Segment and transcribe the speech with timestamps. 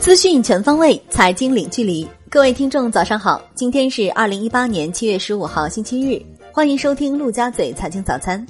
[0.00, 2.06] 资讯全方位，财经零距离。
[2.30, 3.42] 各位听众，早上好！
[3.54, 6.22] 今天是二零一八年七月十五号，星期日。
[6.52, 8.46] 欢迎收听陆家嘴财经早餐。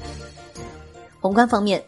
[1.21, 1.83] 宏观方面，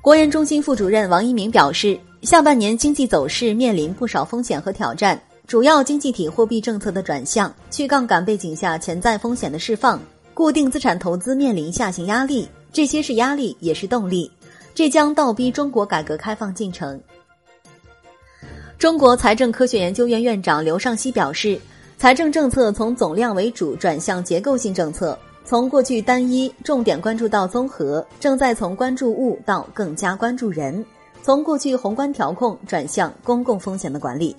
[0.00, 10.00] 国研中心副主任王一鸣表示，下半年经济走势面临不少风险和挑战，主要经济体货币政策的转向、去杠杆背景下潜在风险的释放、
[10.34, 14.30] 固定资产投资面临下行压力，这些是压力，也是动力，
[14.78, 17.00] 这将倒逼中国改革开放进程。
[18.78, 21.60] 中国财政科学研究院院长刘尚希表示，
[21.96, 30.86] 财政政策从总量为主转向结构性政策，从过去单一重点关注到综合，正在从关注物到更加关注人，
[31.24, 34.36] 从过去宏观调控转向公共风险的管理。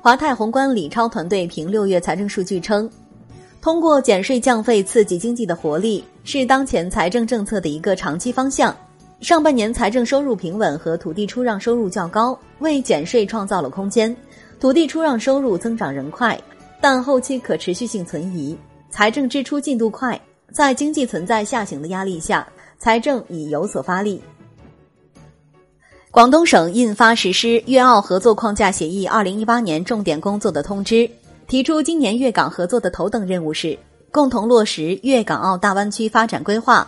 [0.00, 2.88] 华泰宏观李超团队评六月财政数据称，
[3.68, 8.74] 通过减税降费刺激经济的活力，是当前财政政策的一个长期方向。
[9.20, 14.16] 上半年财政收入平稳和土地出让收入较高，为减税创造了空间。
[14.58, 16.40] 土地出让收入增长仍快，
[16.80, 18.56] 但后期可持续性存疑。
[18.88, 20.18] 财政支出进度快，
[20.50, 24.18] 在经济存在下行的压力下，财政已有所发力。
[26.10, 31.06] 广东省印发实施粤澳合作框架协议二零一八年重点工作的通知，
[31.48, 33.76] 提出今年粤港合作的头等任务是
[34.12, 36.86] 共同落实粤港澳大湾区发展规划。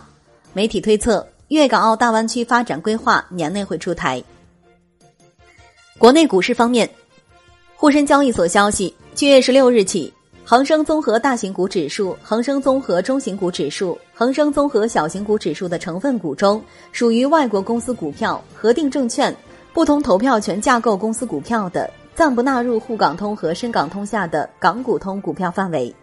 [0.53, 1.27] 媒体推测。
[1.51, 4.23] 粤港澳大湾区发展规划年内会出台。
[5.97, 6.89] 国内股市方面，
[7.75, 10.13] 沪深交易所消息，七月十六日起，
[10.45, 19.35] 恒生综合大型股指数、恒生综合中型股指数、恒生综合小型股指数的成分股中，属于外国公司股票、核定证券、
[19.73, 25.93] 不同投票权架构公司股票的，暂不纳入沪港通和深港通下的港股通股票范围。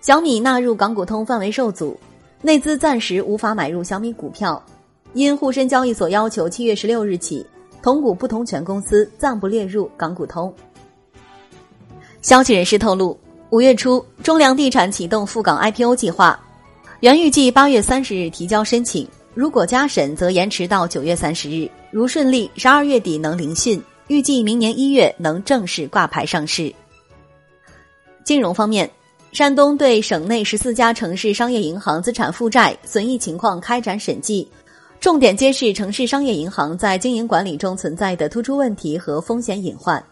[0.00, 1.98] 小米纳入港股通范围受阻。
[2.42, 4.64] 内资暂时无法买入小米股票，
[5.12, 7.44] 因沪深交易所要求七月十六日起，
[7.82, 10.50] 同股不同权公司暂不列入港股通。
[12.22, 13.20] 消息人士透露，
[13.50, 16.40] 五月初中粮地产启动赴港 IPO 计划，
[17.00, 23.78] 原预计八月三十日提交申请，如果加审则延迟到九月三十日，如顺利，十二月底能聆讯，
[24.10, 26.74] 预计明年一月能正式挂牌上市。
[28.24, 28.90] 金融方面。
[29.30, 34.50] 山东对省内十四家城市商业银行资产负债损益情况开展审计，
[34.98, 40.04] 重点揭示城市商业银行在经营管理中存在的突出问题和风险隐患。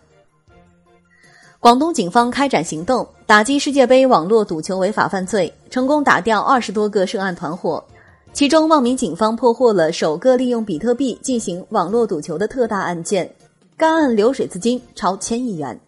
[1.59, 7.85] 广东警方开展行动，打击世界杯网络赌球违法犯罪，成功打掉二十多个涉案团伙，
[8.33, 13.29] 其中茂名警方破获了首个利用比特币进行网络赌球的特大案件，
[13.78, 15.81] 该案流水资金超千亿元。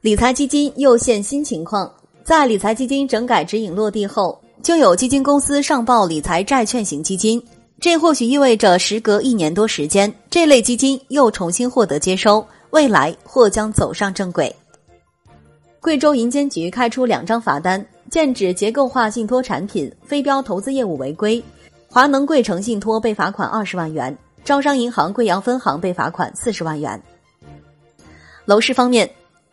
[0.00, 1.88] 理财基金又现新情况，
[2.24, 7.40] 在理财基金整改指引落地后，就有基金公司上报理财债券型基金，
[7.80, 14.52] 这或许意味着时隔一年多时间，这类基金又重新获得接收，未来或将走上正轨。
[15.80, 21.40] 贵州银监局开出两张罚单，剑指结构化信托产品非标投资业务违规，
[21.88, 27.02] 华能贵城信托被罚款二十万元，招商银行贵阳分行被罚款四十万元。
[28.44, 29.08] 楼市方面。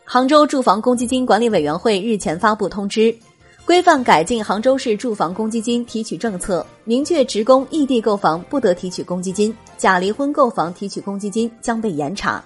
[0.07, 3.13] 杭州住房公积金管理委员会日前发布通知，
[3.65, 12.43] 规范改进杭州市住房公积金提取政策，明确职工异地购房不得提取公积金，假离婚购房提取公积金将被严查。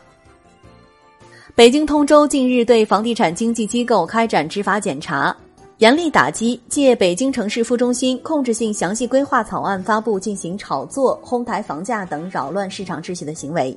[1.53, 5.35] 北京通州近日对房地产经纪机构开展执法检查，
[5.79, 13.75] 严厉打击借北京城市副中心控制性详细规划草案发布进行炒作、哄抬房价等扰乱市场秩序的行为。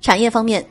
[0.00, 0.64] 产业方面。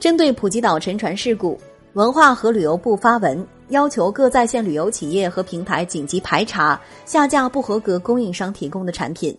[0.00, 1.58] 针对普吉岛沉船事故，
[1.94, 9.36] 文化和旅游部发文要求各在线旅游企业和平台紧急排查下架不合格供应商提供的产品。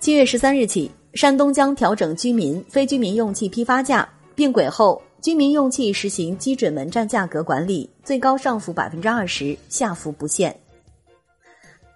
[0.00, 10.54] 七月十三日起，山东将调整居民、非居民用气批发价，并轨后，居民用气实行基准门站价格管理，最高上浮百分之二十，下浮不限。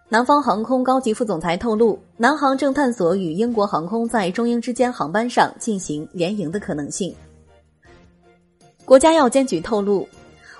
[0.08, 7.12] 南方航空高级副总裁透露，南航正探索与英国航空在中英之间航班上进行联营的可能性。
[8.84, 10.08] 国家药监局透露，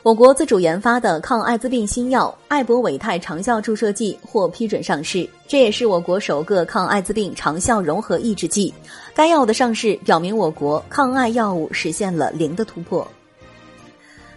[0.06, 8.72] 我国自主研发的抗艾滋病新药艾博韦泰长效注射剂获批准上市，这也是我国首个抗艾滋病长效融合抑制剂。
[9.16, 13.04] 该药的上市表明，我国抗艾药物实现了零的突破。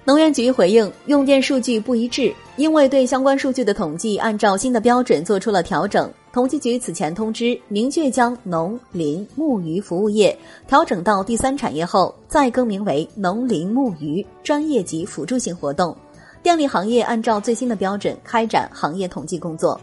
[0.04, 6.12] 能源局回应用电数据不一致，因为对相关数据的统计按照新的标准做出了调整。
[6.34, 15.96] 统计局此前通知，明确将农林牧渔服务业调整到第三产业后，再更名为农林牧渔专业及辅助性活动。
[16.44, 19.80] 电力行业按照最新的标准开展行业统计工作。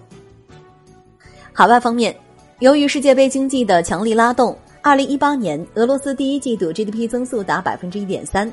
[1.55, 2.15] 海外方面，
[2.59, 8.53] 由于世界杯经济的强力拉动，二零一八年俄罗斯第一季度 GDP 增速达百分之一点三，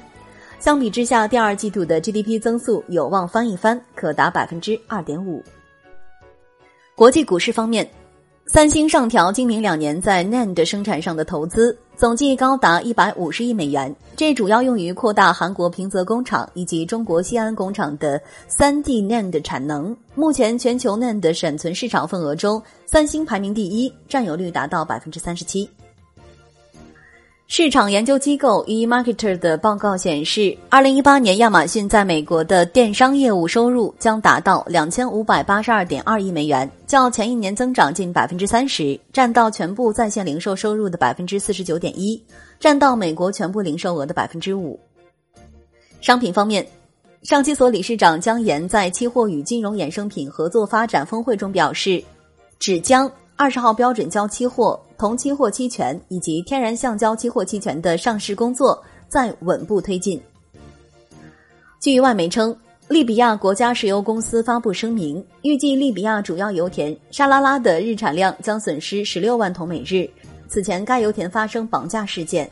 [0.64, 5.44] 相比之下，第二季度的 GDP 增速有望翻一番，可达百分之二点五。
[6.96, 7.86] 国际股市方面。
[8.46, 13.94] 三星上调今明两年在 NAND 生产上的投资，总计高达一百五十亿美元。
[14.18, 19.96] 这主要用于扩大韩国平泽工厂以及中国西安工厂的三 D NAND 产能。
[20.16, 25.70] 目前全球 NAND 闪存市场份额中，三星排名第一，占有率达到百分之三十七。
[27.56, 42.20] 市场研究机构 eMarketer 的报告显示，二零一八年亚马逊在美国的电商业务收入将达到两千五百八十二点二亿美元，较前一年增长近百分之三十，占到全部在线零售收入的百分之四十九点一，
[42.60, 44.80] 占到美国全部零售额的百分之五。
[46.02, 46.66] 商品方面，
[47.22, 52.04] 上期所理事长江岩在期货与金融衍生品合作发展峰会中表示，
[52.58, 53.08] 纸浆。
[53.36, 60.22] 二十号标准胶期货、铜期货期权以及天然橡胶期货期权的上市工作在稳步推进。
[61.80, 62.56] 据外媒称，
[62.88, 70.08] 利比亚国家石油公司发布声明，预计利比亚主要油田沙拉拉的日产量将损失十六万桶每日。
[70.48, 72.50] 此前，该油田发生绑架事件。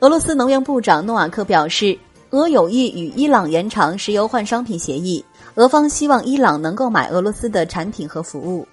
[0.00, 1.96] 俄罗斯能源部长诺瓦克表示，
[2.30, 5.22] 俄有意与伊朗延长石油换商品协议，
[5.56, 8.66] 俄方希望伊朗能购买俄罗斯的产品和服务。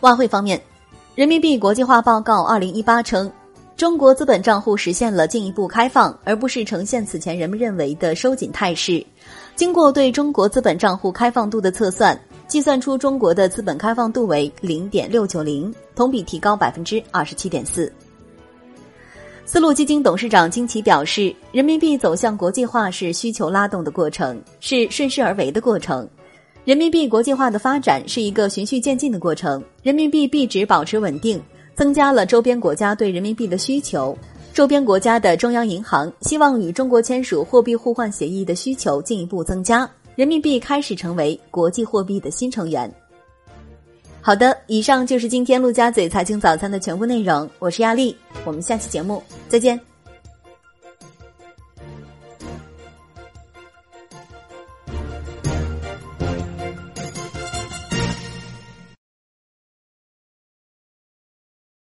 [0.00, 0.60] 外汇方面，
[1.14, 3.30] 人民币国际化报告二零一八称，
[3.76, 9.04] 中国资本账户实现了进一步开放，而不是呈现此前人们认为的收紧态势。
[9.54, 17.90] 经过对中国资本账户开放度的测算，计算出中国的资本开放度为零点六九零，同比提高百分之二十七点四。
[19.46, 26.06] 丝路基金董事长金奇表示，人民币走向国际化是需求拉动的过程，是顺势而为的过程。
[26.66, 31.40] 人民币国际化的发展是一个循序渐进的过程，人民币币值保持稳定，
[31.76, 34.18] 增加了周边国家对人民币的需求。
[34.52, 42.92] 周边国家的中央银行希望与中国签署货币互换协议的需求进一步增加，人民币开始成为国际货币的新成员。
[44.20, 49.80] 好的，以上就是今天陆家嘴财经早餐的全部内容，我是亚丽，我们下期节目再见。